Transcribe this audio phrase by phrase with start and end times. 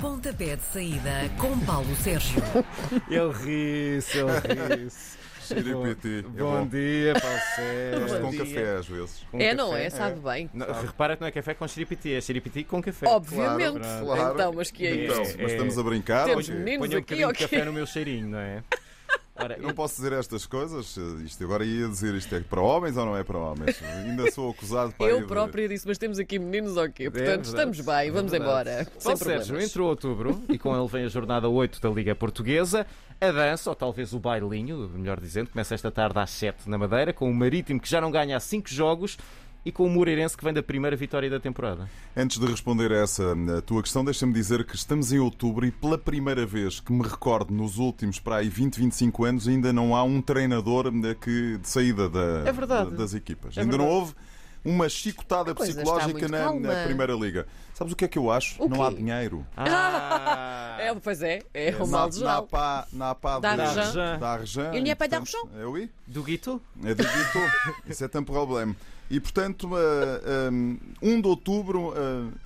[0.00, 2.42] Pontapé de saída com Paulo Sérgio.
[3.10, 5.18] Eu ri-se, eu ri-se.
[5.42, 6.22] Xiripiti.
[6.28, 8.00] Bom dia, Paulo Sérgio.
[8.00, 8.38] Gosto com Bom dia.
[8.44, 9.26] café às vezes.
[9.30, 9.84] Com É, não café.
[9.84, 9.90] é?
[9.90, 10.50] Sabe bem.
[10.54, 13.08] Não, repara que não é café com xiripiti, é xiripiti com café.
[13.08, 13.80] Obviamente.
[13.80, 14.34] Claro, claro.
[14.34, 15.36] Então, mas que é Então, isso?
[15.40, 16.24] mas É- estamos a brincar.
[16.26, 17.46] Temos meninos Ponha um aqui, ok.
[17.48, 18.62] café no meu cheirinho, não é?
[19.42, 20.96] Ora, Eu não posso dizer estas coisas.
[21.24, 23.80] Isto agora ia dizer isto é para homens ou não é para homens?
[23.82, 27.10] Ainda sou acusado para Eu própria disse, mas temos aqui meninos ou quê?
[27.10, 27.48] Portanto, verdade.
[27.48, 28.70] estamos bem, vamos É verdade.
[28.70, 28.86] embora.
[29.02, 32.86] Paulo Sérgio, entrou outubro e com ele vem a jornada 8 da Liga Portuguesa.
[33.20, 37.12] A dança, ou talvez o bailinho, melhor dizendo, começa esta tarde às 7 na Madeira,
[37.12, 39.18] com o Marítimo que já não ganha há 5 jogos
[39.64, 41.88] e com o Moreirense que vem da primeira vitória da temporada.
[42.16, 45.70] Antes de responder a essa a tua questão, deixa-me dizer que estamos em outubro e
[45.70, 49.94] pela primeira vez que me recordo nos últimos para aí 20, 25 anos ainda não
[49.94, 52.90] há um treinador eh, que, de saída da- É verdade.
[52.92, 53.56] das equipas.
[53.56, 54.00] É ainda não verdade.
[54.00, 54.14] houve
[54.64, 57.46] uma chicotada está psicológica na, na Primeira Liga.
[57.74, 58.62] Sabes o que é que eu acho?
[58.62, 59.46] O não há dinheiro.
[59.56, 60.56] Ah!
[60.90, 64.74] É, pois é, é o mal de na pá, na pá Da de- da Arjan.
[64.74, 65.60] Il n'y a pas Portanto, d'argent?
[65.60, 65.90] É oui?
[66.06, 66.60] Do Guito?
[66.84, 67.38] É de Guito.
[67.88, 68.74] Isso é um problema.
[69.10, 71.92] E, portanto, eh, um, 1 de outubro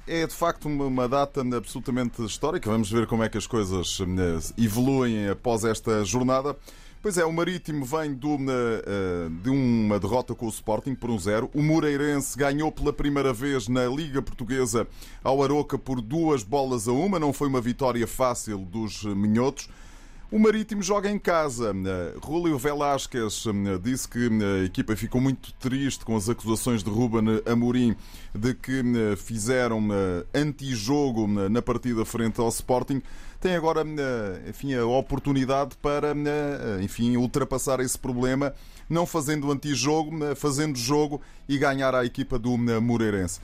[0.06, 2.70] eh, é de facto uma, uma data absolutamente histórica.
[2.70, 6.56] Vamos ver como é que as coisas eh, evoluem após esta jornada.
[7.04, 11.10] Pois é, o Marítimo vem de uma, eh, de uma derrota com o Sporting por
[11.10, 11.50] 1-0.
[11.52, 14.88] O Moreirense ganhou pela primeira vez na Liga Portuguesa
[15.22, 17.18] ao Aroca por duas bolas a uma.
[17.18, 19.68] Não foi uma vitória fácil dos minhotos.
[20.34, 21.72] O Marítimo joga em casa.
[22.20, 26.90] Rúlio Velasquez uh, disse que uh, a equipa ficou muito triste com as acusações de
[26.90, 27.94] Ruben Amorim
[28.34, 29.90] de que uh, fizeram
[30.34, 33.00] antijogo na partida frente ao Sporting.
[33.40, 33.86] Tem agora
[34.48, 36.12] enfim, a oportunidade para
[36.82, 38.52] enfim, ultrapassar esse problema,
[38.90, 43.38] não fazendo antijogo, fazendo jogo e ganhar a equipa do Moreirense.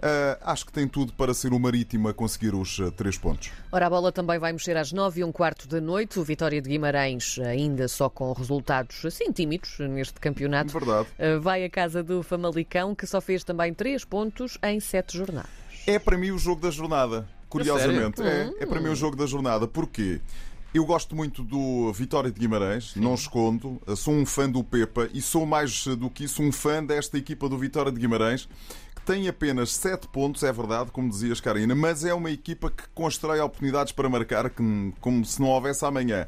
[0.00, 3.50] Uh, acho que tem tudo para ser o Marítimo a conseguir os uh, três pontos.
[3.70, 6.18] Ora, a bola também vai mexer às 9 e um quarto da noite.
[6.18, 11.06] O Vitória de Guimarães, ainda só com resultados assim tímidos neste campeonato, Verdade.
[11.18, 15.50] eh, vai à casa do Famalicão, que só fez também 3 pontos em 7 jornadas.
[15.86, 18.22] É para mim o jogo da jornada, curiosamente.
[18.22, 19.68] É, é para mim o jogo da jornada.
[19.68, 20.20] Porquê?
[20.72, 23.82] Eu gosto muito do Vitória de Guimarães, não escondo.
[23.96, 27.48] Sou um fã do Pepa e sou mais do que isso um fã desta equipa
[27.48, 28.48] do Vitória de Guimarães,
[28.94, 32.84] que tem apenas 7 pontos, é verdade, como dizias, Karina, mas é uma equipa que
[32.94, 36.26] constrói oportunidades para marcar que- como se não houvesse amanhã.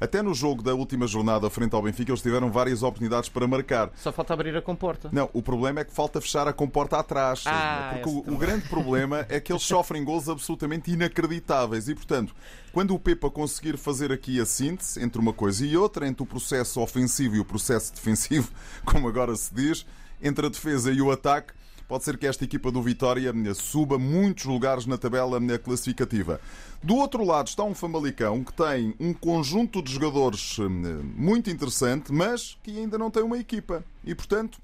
[0.00, 3.90] Até no jogo da última jornada frente ao Benfica, eles tiveram várias oportunidades para marcar.
[3.96, 5.08] Só falta abrir a comporta.
[5.12, 7.44] Não, o problema é que falta fechar a comporta atrás.
[7.46, 11.88] Ah, porque o grande problema é que eles sofrem gols absolutamente inacreditáveis.
[11.88, 12.34] E, portanto,
[12.72, 16.26] quando o Pepa conseguir fazer aqui a síntese entre uma coisa e outra, entre o
[16.26, 18.50] processo ofensivo e o processo defensivo,
[18.84, 19.86] como agora se diz,
[20.22, 21.52] entre a defesa e o ataque,
[21.88, 26.40] pode ser que esta equipa do Vitória eh, suba muitos lugares na tabela eh, classificativa.
[26.82, 32.12] Do outro lado está um Famalicão que tem um conjunto de jogadores eh, muito interessante,
[32.12, 33.84] mas que ainda não tem uma equipa.
[34.04, 34.58] E, portanto,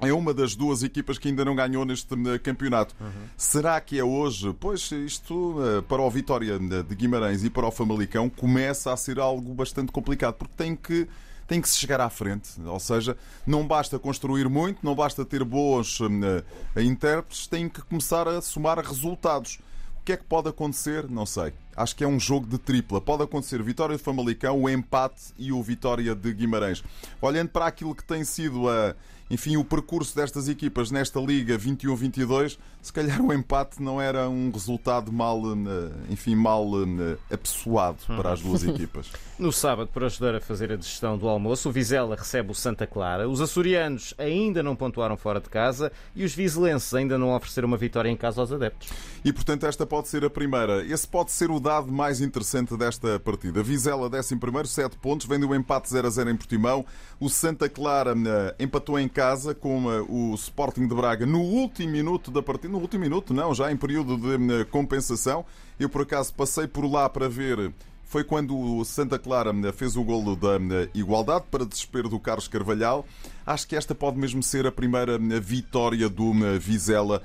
[0.00, 2.94] é uma das duas equipas que ainda não ganhou neste campeonato.
[3.36, 4.54] Será que é hoje?
[4.60, 5.56] Pois isto
[5.88, 10.34] para o Vitória de Guimarães e para o Famalicão começa a ser algo bastante complicado
[10.34, 11.08] porque tem que
[11.48, 13.16] tem que se chegar à frente, ou seja,
[13.46, 15.98] não basta construir muito, não basta ter boas
[16.76, 19.58] eh, intérpretes, tem que começar a somar resultados.
[19.98, 21.08] O que é que pode acontecer?
[21.08, 21.54] Não sei.
[21.78, 23.00] Acho que é um jogo de tripla.
[23.00, 26.82] Pode acontecer Vitória de Famalicão, o empate e o Vitória de Guimarães.
[27.22, 28.96] Olhando para aquilo que tem sido a,
[29.30, 34.50] enfim, o percurso destas equipas nesta Liga 21-22, se calhar o empate não era um
[34.50, 39.10] resultado mal, eh, enfim, mal eh, apessoado para as duas equipas.
[39.38, 42.88] No sábado, para ajudar a fazer a digestão do almoço, o Vizela recebe o Santa
[42.88, 43.28] Clara.
[43.28, 47.76] Os açorianos ainda não pontuaram fora de casa e os vizelenses ainda não ofereceram uma
[47.76, 48.88] vitória em casa aos adeptos.
[49.24, 50.84] E portanto, esta pode ser a primeira.
[50.84, 53.62] Esse pode ser o mais interessante desta partida.
[53.62, 56.84] Vizela, 11, 7 pontos, vem do empate 0 a 0 em Portimão.
[57.20, 61.92] O Santa Clara eh, empatou em casa com eh, o Sporting de Braga no último
[61.92, 62.72] minuto da partida.
[62.72, 65.44] No último minuto, não, já em período de eh, compensação.
[65.78, 67.72] Eu, por acaso, passei por lá para ver.
[68.08, 72.18] Foi quando o Santa Clara eh, fez o golo da eh, igualdade para desespero do
[72.18, 73.04] Carlos Carvalhal.
[73.44, 77.22] Acho que esta pode mesmo ser a primeira eh, vitória do Vizela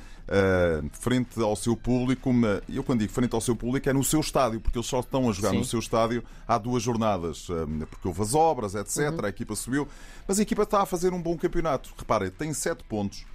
[0.94, 2.31] frente ao seu público.
[2.68, 5.30] Eu, quando digo frente ao seu público, é no seu estádio, porque eles só estão
[5.30, 5.57] a jogar Sim.
[5.57, 7.47] no seu estádio há duas jornadas,
[7.89, 9.12] porque houve as obras, etc.
[9.12, 9.25] Uhum.
[9.25, 9.86] A equipa subiu,
[10.25, 11.94] mas a equipa está a fazer um bom campeonato.
[11.97, 13.25] Repara, tem sete pontos.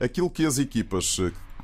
[0.00, 1.16] Aquilo que as equipas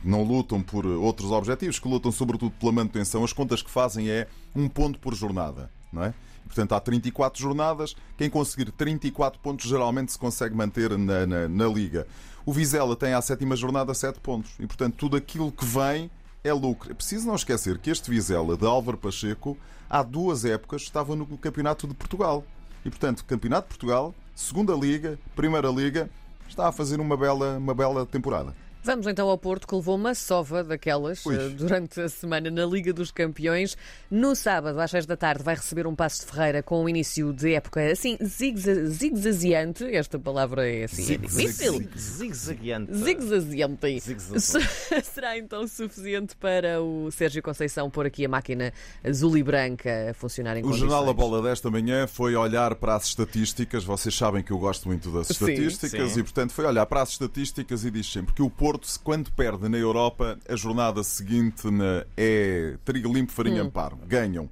[0.05, 4.27] não lutam por outros objetivos, que lutam sobretudo pela manutenção, as contas que fazem é
[4.55, 6.15] um ponto por jornada, não é?
[6.49, 7.95] Portanto, há 34 jornadas.
[8.17, 12.07] Quem conseguir 34 pontos geralmente se consegue manter na, na, na Liga.
[12.45, 14.53] O Vizela tem à sétima jornada 7 pontos.
[14.59, 16.11] E, portanto, tudo aquilo que vem
[16.43, 16.91] é lucro.
[16.91, 19.59] É preciso não esquecer que este Vizela de Álvaro Pacheco,
[19.89, 22.43] há duas épocas, estava no Campeonato de Portugal.
[22.85, 26.09] E, portanto, Campeonato de Portugal, Segunda Liga, Primeira Liga,
[26.49, 28.55] está a fazer uma bela, uma bela temporada.
[28.89, 31.37] Vamos então ao Porto, que levou uma sova daquelas Ui.
[31.37, 33.77] eh, durante a semana na Liga dos Campeões.
[34.11, 37.31] No sábado, às 6 da tarde, vai receber um passo de Ferreira com o início
[37.35, 39.85] de época assim zigza- zigzaziante.
[39.85, 41.87] Esta palavra é assim, é difícil.
[41.99, 42.95] Zigue-zagueante.
[42.97, 44.01] Zigzaziante.
[44.01, 45.05] Zigzaziante.
[45.05, 48.73] Será então suficiente para o Sérgio Conceição pôr aqui a máquina
[49.05, 50.73] azul e branca a funcionar em O?
[50.73, 53.85] Jornal A Bola desta manhã foi olhar para as estatísticas.
[53.85, 55.33] Vocês sabem que eu gosto muito das Sim.
[55.35, 56.21] estatísticas Sim.
[56.21, 59.69] e, portanto, foi olhar para as estatísticas e diz sempre que o Porto, quando perde
[59.69, 63.97] na Europa, a jornada seguinte na- é trigo limpo, farinha amparo.
[64.07, 64.49] Ganham.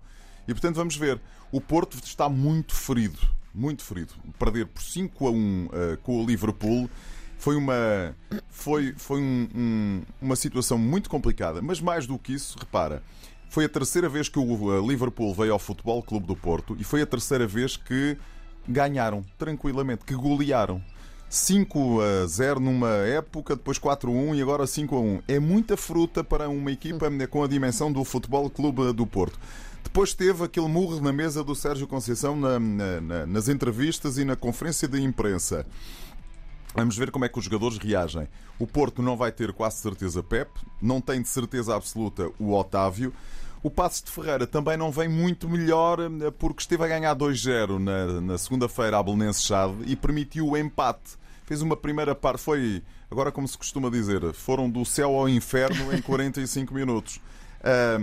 [0.48, 1.20] E, portanto, vamos ver.
[1.52, 3.18] O Porto está muito ferido.
[3.54, 4.12] Muito ferido.
[4.38, 6.90] Perder por 5 a 1 eh, com o Liverpool
[7.38, 8.14] foi uma,
[8.48, 11.62] foi, foi um- um- uma situação muito complicada.
[11.62, 13.02] Mas mais do que isso, repara,
[13.48, 16.84] foi a terceira vez que o eh, Liverpool veio ao Futebol Clube do Porto e
[16.84, 18.16] foi a terceira vez que
[18.68, 20.82] ganharam tranquilamente, que golearam.
[21.36, 25.22] 5 a 0 numa época, depois 4 a 1 e agora 5 a 1.
[25.28, 29.38] É muita fruta para uma equipa com a dimensão do Futebol Clube do Porto.
[29.84, 34.24] Depois teve aquele murro na mesa do Sérgio Conceição na- na- na- nas entrevistas e
[34.24, 35.66] na conferência de imprensa.
[36.74, 38.26] Vamos ver como é que os jogadores reagem.
[38.58, 40.50] O Porto não vai ter quase certeza Pep,
[40.80, 43.12] não tem de certeza absoluta o Otávio.
[43.62, 47.78] O Passos de Ferreira também não vem muito melhor eh, porque esteve a ganhar 2-0
[47.78, 51.16] na, na segunda-feira à Belenenses Chade e permitiu o empate.
[51.46, 55.94] Fez uma primeira parte, foi, agora como se costuma dizer, foram do céu ao inferno
[55.94, 57.20] em 45 minutos.
[57.62, 57.98] Ah,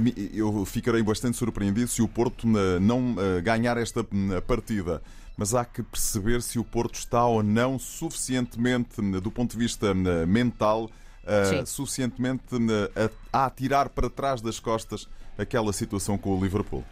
[0.00, 5.02] mim- eu ficarei bastante surpreendido se o Porto não eh, ganhar esta eh, partida.
[5.36, 9.58] Mas há que perceber se o Porto está ou não suficientemente, eh, do ponto de
[9.58, 10.90] vista eh, mental,
[11.48, 11.64] Sim.
[11.66, 12.44] suficientemente
[13.32, 15.08] a, a atirar para trás das costas
[15.38, 16.84] aquela situação com o Liverpool.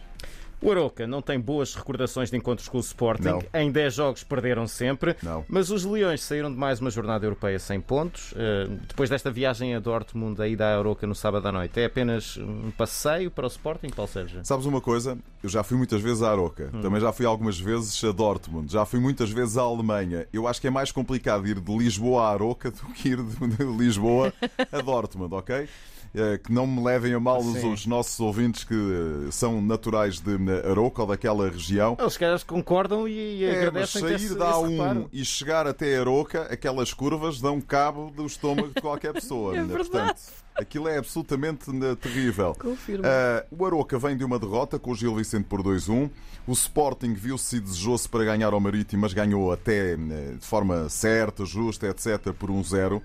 [0.63, 3.23] O Aroca não tem boas recordações de encontros com o Sporting.
[3.27, 3.43] Não.
[3.53, 5.13] Em 10 jogos perderam sempre.
[5.21, 5.43] Não.
[5.49, 8.31] Mas os Leões saíram de mais uma jornada europeia sem pontos.
[8.31, 11.85] Uh, depois desta viagem a Dortmund, a ida à Aroca no sábado à noite, é
[11.85, 14.39] apenas um passeio para o Sporting, Paulo Sérgio?
[14.45, 15.17] Sabes uma coisa?
[15.43, 18.85] Eu já fui muitas vezes à Aroca, também já fui algumas vezes a Dortmund, já
[18.85, 20.25] fui muitas vezes à Alemanha.
[20.31, 23.65] Eu acho que é mais complicado ir de Lisboa à Aroca do que ir de
[23.77, 24.33] Lisboa
[24.71, 25.67] a Dortmund, ok?
[26.15, 27.73] Eh, Que não me levem a mal os, Sim.
[27.73, 31.97] os nossos ouvintes que eh, são naturais de eh, Aroca ou daquela região.
[31.99, 34.99] Eles caras concordam e, É, mas agradecem sair esse, da esse reparo.
[35.01, 39.53] A1 e chegar até Aroca, aquelas curvas dão cabo do estômago de qualquer pessoa.
[39.57, 39.89] É verdade.
[39.89, 40.21] Portanto,
[40.55, 42.55] aquilo é absolutamente né, terrível.
[42.59, 43.03] Confirmo.
[43.05, 46.09] Ah, o Aroca vem de uma derrota com o Gil Vicente por 2-1.
[46.45, 51.45] O Sporting viu-se e desejou-se para ganhar ao Marítimo, mas ganhou até de forma certa,
[51.45, 53.01] justa, etc., por 1-0.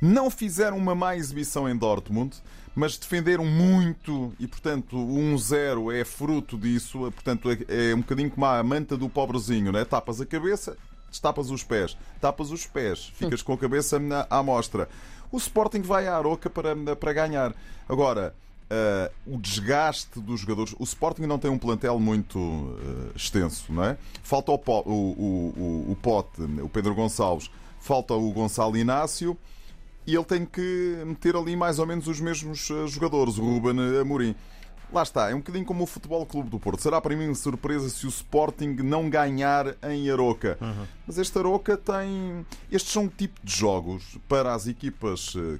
[0.00, 2.36] Não fizeram uma má exibição em Dortmund,
[2.74, 6.98] mas defenderam muito e, portanto, o 1-0 é fruto disso.
[7.12, 9.84] Portanto, é é um bocadinho como a manta do pobrezinho, né?
[9.84, 10.76] Tapas a cabeça,
[11.10, 11.96] destapas os pés.
[12.20, 14.88] Tapas os pés, ficas com a cabeça na- à mostra.
[15.32, 17.52] O Sporting vai à Aroca para, para ganhar.
[17.88, 18.34] Agora,
[18.70, 20.74] ah, o desgaste dos jogadores.
[20.78, 23.98] O Sporting não tem um plantel muito ah, extenso, não é?
[24.22, 29.36] Falta o, o, o, o Pote, o Pedro Gonçalves, falta o Gonçalo Inácio
[30.08, 33.76] e ele tem que meter ali mais ou menos os mesmos ah, jogadores, o Ruben
[34.00, 34.34] Amorim.
[34.90, 36.80] Lá está, é um bocadinho como o Futebol Clube do Porto.
[36.80, 40.56] Será para mim uma surpresa se o Sporting não ganhar em Aroca.
[41.06, 42.46] Mas este Aroca tem.
[42.72, 45.58] Estes são um tipo de jogos para as equipas, eh,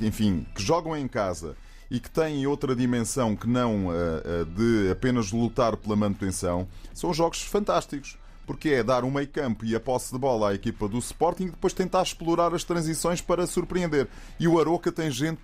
[0.00, 1.56] enfim, que jogam em casa
[1.90, 6.68] e que têm outra dimensão que não a, a de apenas lutar pela manutenção.
[6.94, 8.16] São jogos fantásticos.
[8.50, 11.44] Porque é dar um meio campo e a posse de bola à equipa do Sporting
[11.44, 14.08] e depois tentar explorar as transições para surpreender.
[14.40, 15.40] E o Aroca tem gente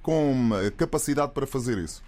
[0.00, 2.02] com eh, capacidade para fazer isso.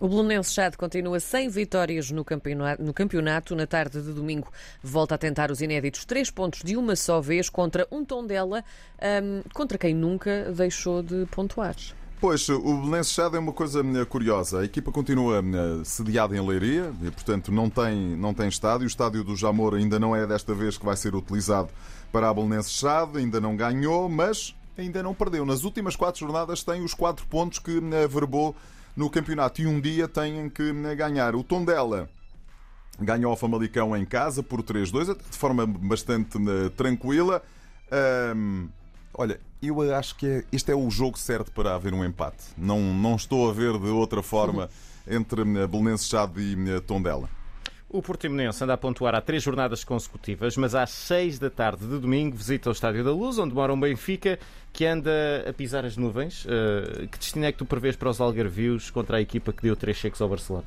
[0.00, 3.54] O Belenenses Chade continua sem vitórias no campeonato.
[3.54, 4.50] Na tarde de domingo
[4.82, 8.64] volta a tentar os inéditos três pontos de uma só vez contra um Tondela,
[9.22, 11.76] hum, contra quem nunca deixou de pontuar.
[12.22, 14.60] Pois, o Belenenses Chade é uma coisa eh, curiosa.
[14.60, 18.84] A equipa continua eh, sediada em Leiria e, portanto, não tem, não tem estádio.
[18.84, 21.68] O estádio do Jamor ainda não é desta vez que vai ser utilizado
[22.12, 23.18] para a Belenenses Chade.
[23.18, 25.44] Ainda não ganhou, mas ainda não perdeu.
[25.44, 28.54] Nas últimas quatro jornadas tem os quatro pontos que eh, averbou
[28.96, 31.34] no campeonato e um dia têm que eh, ganhar.
[31.34, 32.08] O Tondela
[33.00, 37.42] ganhou ao Famalicão em casa por 3-2, até de forma bastante eh, tranquila.
[37.90, 38.68] Ahm,
[39.14, 42.44] olha, eu acho que é- este é o jogo certo para haver um empate.
[42.56, 44.68] Não, não estou a ver de outra forma
[45.06, 47.28] entre eh, Belenenses Chade e eh, Tondela.
[47.88, 51.98] O Portimonense anda a pontuar há três jornadas consecutivas, mas às seis da tarde de
[51.98, 54.38] domingo visita o Estádio da Luz, onde mora um Benfica
[54.72, 55.10] que anda
[55.46, 56.46] a pisar as nuvens.
[56.46, 59.76] Uh, que destino é que tu prevês para os Algarvios contra a equipa que deu
[59.76, 60.64] três cheques ao Barcelona?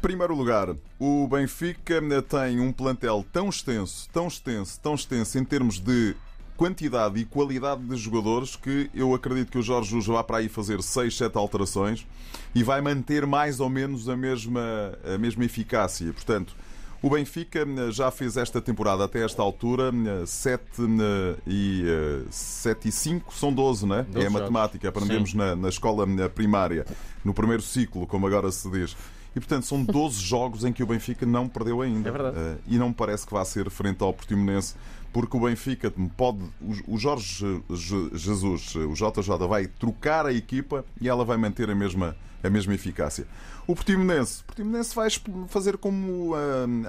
[0.00, 5.78] Primeiro lugar, o Benfica tem um plantel tão extenso, tão extenso, tão extenso em termos
[5.78, 6.16] de
[6.56, 10.48] quantidade e qualidade de jogadores que eu acredito que o Jorge Jesus vai para aí
[10.48, 12.06] fazer 6, 7 alterações
[12.54, 16.12] e vai manter mais ou menos a mesma, a mesma eficácia.
[16.12, 16.56] Portanto,
[17.02, 19.92] o Benfica eh, já fez esta temporada até esta altura
[20.26, 21.84] 7 eh, e,
[22.30, 24.06] 7 eh, e 5 são 12, não é?
[24.14, 26.86] É a matemática, aprendemos na, na escola primária,
[27.24, 28.96] no primeiro ciclo, como agora se diz.
[29.34, 32.08] E portanto são 12 jogos em que o Benfica não perdeu ainda.
[32.08, 32.36] É verdade.
[32.66, 34.74] e não me parece que vá ser frente ao Portimonense
[35.16, 36.40] porque o Benfica pode.
[36.86, 42.14] O Jorge Jesus, o JJ, vai trocar a equipa e ela vai manter a mesma,
[42.44, 43.26] a mesma eficácia.
[43.66, 45.08] O Portimonense, o Portimonense vai
[45.48, 46.36] fazer como uh,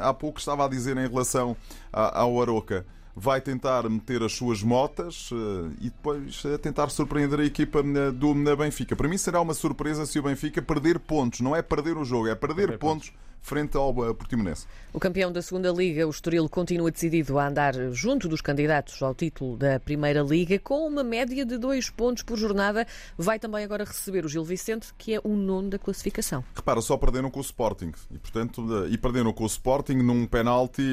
[0.02, 1.56] há pouco estava a dizer em relação
[1.94, 7.46] ao Aroca vai tentar meter as suas motas uh, e depois uh, tentar surpreender a
[7.46, 8.94] equipa uh, do Benfica.
[8.94, 11.40] Para mim será uma surpresa se o Benfica perder pontos.
[11.40, 13.10] Não é perder o jogo, é perder, perder pontos.
[13.10, 14.66] pontos frente ao Portimonense.
[14.94, 19.14] O campeão da segunda Liga, o Estoril, continua decidido a andar junto dos candidatos ao
[19.14, 22.86] título da Primeira Liga, com uma média de dois pontos por jornada.
[23.18, 26.44] Vai também agora receber o Gil Vicente, que é o nono da classificação.
[26.56, 27.92] Repara, só perderam com o Sporting.
[28.12, 30.84] E, portanto, e perderam com o Sporting num penalti,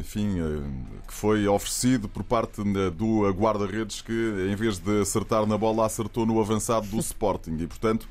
[0.00, 0.36] enfim,
[1.06, 2.62] que foi oferecido por parte
[2.96, 7.56] do guarda-redes que, em vez de acertar na bola, acertou no avançado do Sporting.
[7.60, 8.08] E, portanto,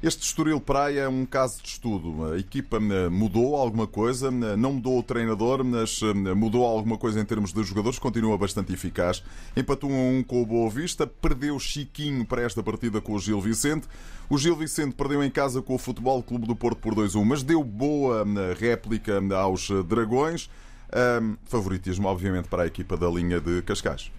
[0.00, 2.32] este Estoril Praia é um caso de estudo.
[2.32, 6.96] A equipa eh, mudou alguma coisa, eh, não mudou o treinador, mas eh, mudou alguma
[6.96, 9.24] coisa em termos de jogadores, continua bastante eficaz.
[9.56, 13.88] Empatou um com o Boa Vista, perdeu Chiquinho para esta partida com o Gil Vicente.
[14.30, 17.42] O Gil Vicente perdeu em casa com o Futebol Clube do Porto por 2-1, mas
[17.42, 18.24] deu boa
[18.56, 20.48] réplica aos Dragões.
[20.94, 24.10] Um, favoritismo, obviamente, para a equipa da linha de Cascais.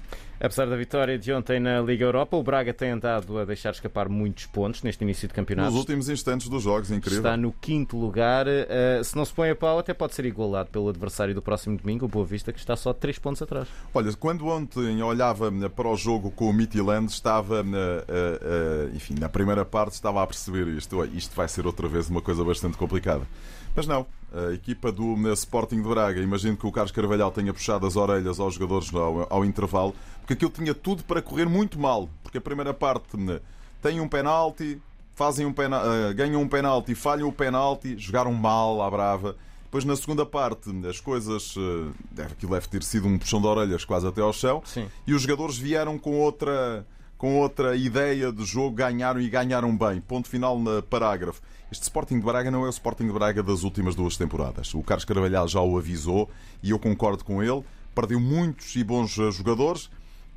[0.41, 4.07] Apesar da vitória de ontem na Liga Europa, o Braga tem andado a deixar escapar
[4.07, 5.71] muitos pontos neste início de campeonato.
[5.71, 7.19] Nos últimos instantes dos jogos, incrível.
[7.19, 8.47] Está no quinto lugar.
[8.47, 11.77] Uh, se não se põe a pau, até pode ser igualado pelo adversário do próximo
[11.77, 13.67] domingo, o Boa Vista, que está só 3 pontos atrás.
[13.93, 19.27] Olha, quando ontem olhava para o jogo com o Midtjylland, estava, uh, uh, enfim, na
[19.27, 21.03] primeira parte estava a perceber isto.
[21.13, 23.27] Isto vai ser outra vez uma coisa bastante complicada.
[23.75, 27.85] Mas não, a equipa do Sporting de Braga, imagino que o Carlos Carvalhal tenha puxado
[27.87, 32.09] as orelhas aos jogadores ao, ao intervalo, porque aquilo tinha tudo para correr muito mal.
[32.21, 33.39] Porque a primeira parte né,
[33.81, 34.79] tem um penalti,
[35.15, 39.35] fazem um penal, uh, ganham um penalti, falham o penalti, jogaram mal à brava.
[39.63, 41.55] Depois, na segunda parte, as coisas.
[41.55, 44.61] Uh, aquilo deve ter sido um puxão de orelhas quase até ao chão.
[44.65, 44.87] Sim.
[45.05, 46.85] E os jogadores vieram com outra,
[47.19, 49.99] com outra ideia de jogo, ganharam e ganharam bem.
[49.99, 51.41] Ponto final no parágrafo.
[51.69, 54.73] Este Sporting de Braga não é o Sporting de Braga das últimas duas temporadas.
[54.73, 56.29] O Carlos Carvalhal já o avisou
[56.63, 57.61] e eu concordo com ele.
[57.93, 59.89] Perdeu muitos e bons jogadores.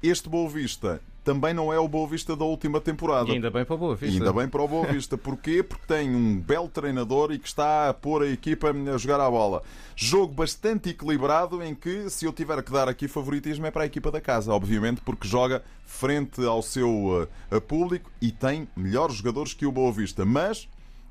[0.03, 3.29] Este Boa Vista também não é o Boa Vista da última temporada.
[3.31, 4.15] E ainda bem para o Boa Vista.
[4.15, 5.17] E ainda bem para o Boa Vista.
[5.17, 5.63] Porquê?
[5.63, 9.31] Porque tem um belo treinador e que está a pôr a equipa a jogar a
[9.31, 9.63] bola.
[9.95, 13.87] Jogo bastante equilibrado em que, se eu tiver que dar aqui favoritismo, é para a
[13.87, 19.55] equipa da casa, obviamente, porque joga frente ao seu uh, público e tem melhores jogadores
[19.55, 20.25] que o Boa Vista.
[20.25, 20.69] Mas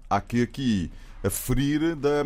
[0.09, 0.91] há que aqui
[1.23, 2.23] aferir da,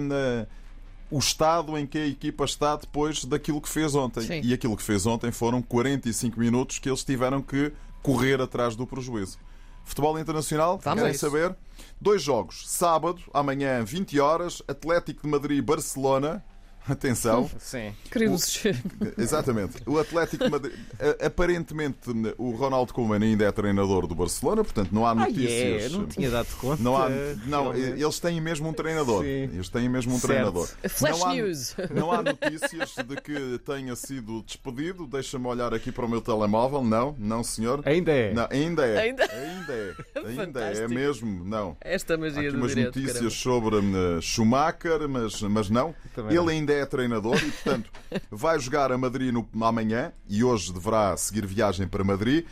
[1.09, 4.21] o estado em que a equipa está depois daquilo que fez ontem.
[4.21, 4.41] Sim.
[4.43, 7.71] E aquilo que fez ontem foram 45 minutos que eles tiveram que
[8.01, 9.38] correr atrás do prejuízo.
[9.83, 11.55] Futebol Internacional, Vamos querem saber?
[12.01, 12.63] Dois jogos.
[12.67, 16.43] Sábado, amanhã, 20 horas, Atlético de Madrid-Barcelona.
[16.87, 17.49] Atenção.
[17.59, 17.93] Sim.
[18.11, 18.63] Queridos.
[18.63, 19.77] O, exatamente.
[19.85, 20.75] O Atlético Madrid.
[21.23, 21.97] Aparentemente,
[22.37, 25.51] o Ronaldo Koeman ainda é treinador do Barcelona, portanto não há notícias.
[25.51, 26.81] Ah, yeah, não tinha dado conta.
[26.81, 27.09] Não, há,
[27.45, 29.23] não eles têm mesmo um treinador.
[29.23, 29.49] Sim.
[29.53, 30.33] Eles têm mesmo um certo.
[30.33, 30.67] treinador.
[30.87, 31.75] Flash não há, news.
[31.91, 35.07] Não há notícias de que tenha sido despedido.
[35.07, 36.83] Deixa-me olhar aqui para o meu telemóvel.
[36.83, 37.81] Não, não, senhor.
[37.85, 38.33] Ainda é.
[38.33, 38.99] Não, ainda é.
[39.01, 39.95] Ainda, ainda é.
[40.25, 40.75] Ainda é.
[40.85, 41.45] É mesmo.
[41.45, 41.77] Não.
[41.81, 43.71] Esta magia Há aqui do umas direito, notícias caramba.
[43.71, 45.95] sobre uh, Schumacher, mas, mas não.
[46.13, 46.47] Também Ele não.
[46.49, 47.91] ainda é treinador e, portanto,
[48.32, 52.44] vai jogar a Madrid no, amanhã e hoje deverá seguir viagem para Madrid.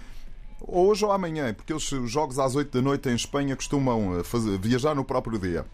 [0.62, 4.24] Ou hoje ou amanhã, porque os jogos às 8 da noite em Espanha costumam uh,
[4.24, 5.66] fazer- viajar no próprio dia.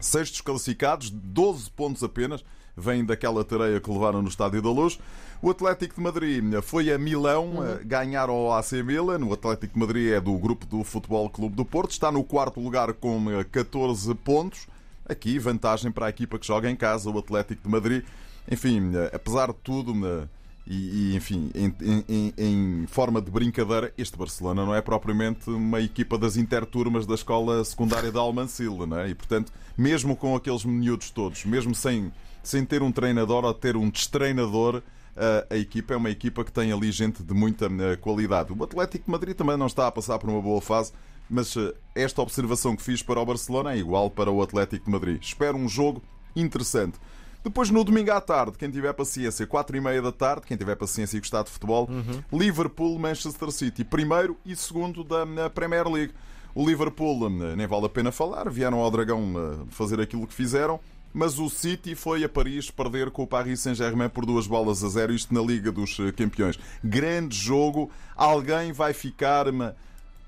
[0.00, 2.44] Sextos classificados, 12 pontos apenas,
[2.76, 4.98] vêm daquela tareia que levaram no Estádio da Luz.
[5.40, 7.66] O Atlético de Madrid foi a Milão Uhum.
[7.66, 9.24] eh, ganhar ao AC Milan.
[9.24, 12.60] O Atlético de Madrid é do grupo do Futebol Clube do Porto, está no quarto
[12.60, 14.66] lugar com eh, 14 pontos.
[15.08, 18.04] Aqui, vantagem para a equipa que joga em casa, o Atlético de Madrid.
[18.50, 20.26] Enfim, apesar de tudo, eh,
[20.66, 21.74] E, e, enfim, em,
[22.08, 27.12] em- em forma de brincadeira, este Barcelona não é propriamente uma equipa das interturmas da
[27.14, 29.10] escola secundária de Almancil, não é?
[29.10, 32.10] E portanto, mesmo com aqueles miúdos todos, mesmo sem,
[32.42, 34.80] sem ter um treinador ou ter um destreinador,
[35.14, 38.50] a, a equipa é uma equipa que tem ali gente de muita eh, qualidade.
[38.58, 40.92] O Atlético de Madrid também não está a passar por uma boa fase,
[41.34, 44.90] mas eh, esta observação que fiz para o Barcelona é igual para o Atlético de
[44.90, 45.20] Madrid.
[45.20, 46.00] Espero um jogo
[46.36, 46.96] interessante.
[47.42, 50.76] Depois, no domingo à tarde, quem tiver paciência, 4 e meia da tarde, quem tiver
[50.76, 51.88] paciência e gostar de futebol,
[52.32, 56.14] Liverpool, Manchester City, primeiro e segundo da na Premier League.
[56.54, 60.32] O Liverpool, eh, nem vale a pena falar, vieram ao Dragão eh, fazer aquilo que
[60.32, 60.78] fizeram,
[61.12, 64.88] mas o City foi a Paris perder com o Paris Saint-Germain por duas bolas a
[64.88, 66.58] zero, isto na Liga dos eh, Campeões.
[66.82, 69.46] Grande jogo, alguém vai ficar.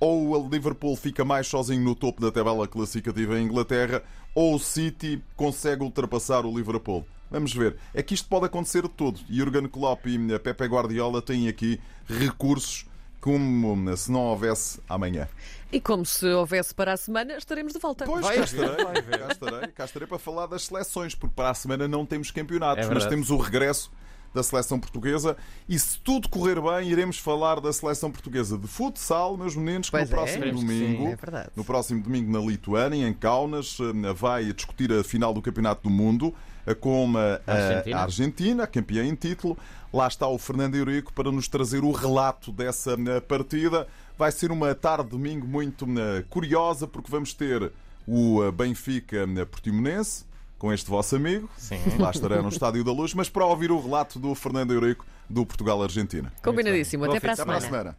[0.06, 4.02] Ou o Liverpool fica mais sozinho no topo da tabela classificativa em Inglaterra,
[4.34, 7.04] ou o City consegue ultrapassar o Liverpool.
[7.30, 7.76] Vamos ver.
[7.92, 9.20] É que isto pode acontecer de tudo.
[9.28, 12.86] Jurgen Klopp e eh, Pepe Guardiola têm aqui recursos
[13.20, 15.26] como eh, se não houvesse amanhã.
[15.72, 18.04] E como se houvesse para a semana, estaremos de volta.
[18.04, 21.50] Pois, Vai cá estarei, vai cá estarei, cá estarei para falar das seleções, porque para
[21.50, 23.90] a semana não temos campeonatos, É mas temos o regresso
[24.36, 29.36] da seleção portuguesa e se tudo correr bem, iremos falar da seleção portuguesa de futsal,
[29.36, 30.06] meus meninos, que no é.
[30.06, 31.16] próximo que domingo, sim.
[31.32, 35.82] É no próximo domingo na Lituânia, em Kaunas, eh, vai discutir a final do Campeonato
[35.84, 36.34] do Mundo
[36.66, 37.96] eh, com eh, a Argentina.
[37.96, 39.56] a Argentina, campeã em título.
[39.90, 42.94] Lá está o Fernando Eurico para nos trazer o relato dessa
[43.26, 43.88] partida.
[44.18, 45.86] Vai ser uma tarde de domingo muito
[46.28, 47.72] curiosa, porque vamos ter
[48.06, 50.25] o Benfica Portimonense,
[50.58, 51.48] com este vosso amigo.
[51.56, 51.78] Sim.
[51.98, 55.44] Lá estará no Estádio da Luz, mas para ouvir o relato do Fernando Eurico do
[55.44, 56.32] Portugal-Argentina.
[56.42, 57.04] Combinadíssimo.
[57.04, 57.94] Até para a semana.